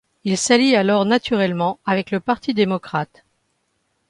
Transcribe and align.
Il 0.23 0.35
s'allie 0.35 0.75
alors 0.75 1.05
naturellement 1.05 1.77
avec 1.85 2.09
le 2.09 2.19
parti 2.19 2.55
démocrate. 2.55 3.23